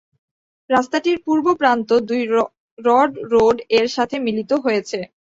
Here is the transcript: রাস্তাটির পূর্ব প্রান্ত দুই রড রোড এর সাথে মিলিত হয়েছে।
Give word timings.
রাস্তাটির 0.69 1.17
পূর্ব 1.25 1.45
প্রান্ত 1.59 1.89
দুই 2.09 2.21
রড 2.79 3.11
রোড 3.33 3.57
এর 3.77 3.87
সাথে 3.95 4.15
মিলিত 4.25 4.51
হয়েছে। 4.65 4.99